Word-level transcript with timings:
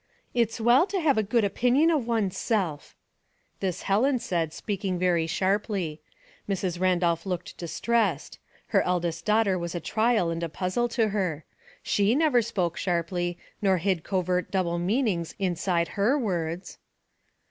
"It's 0.33 0.59
well 0.59 0.87
to 0.87 0.99
have 0.99 1.19
a 1.19 1.21
good 1.21 1.43
opinion 1.43 1.91
of 1.91 2.07
one's 2.07 2.35
self." 2.35 2.95
This 3.59 3.83
Helen 3.83 4.17
said, 4.17 4.51
speaking 4.51 4.97
very 4.97 5.27
sharply. 5.27 6.01
Mrs. 6.49 6.79
Randolph 6.79 7.23
looked 7.23 7.55
distressed, 7.55 8.39
her 8.69 8.81
eldest 8.81 9.25
daughter 9.25 9.59
was 9.59 9.75
a 9.75 9.79
trial 9.79 10.31
and 10.31 10.41
a 10.41 10.49
puzzle 10.49 10.87
to 10.89 11.09
her. 11.09 11.45
She 11.83 12.15
never 12.15 12.41
spoke 12.41 12.77
sharply, 12.77 13.37
nor 13.61 13.77
hid 13.77 14.03
covert 14.03 14.49
double 14.49 14.79
meanings 14.79 15.35
inside 15.37 15.89
her 15.89 16.17
words. 16.17 16.79